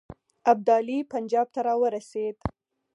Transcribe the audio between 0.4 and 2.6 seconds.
ابدالي پنجاب ته را ورسېد.